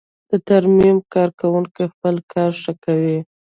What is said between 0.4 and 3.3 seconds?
ترمیم کارکوونکی خپل کار ښه کوي.